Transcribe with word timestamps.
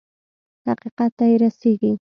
حقيقت 0.67 1.09
ته 1.17 1.23
يې 1.29 1.35
رسېږي. 1.41 1.91